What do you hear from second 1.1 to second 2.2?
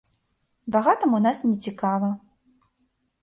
у нас нецікава.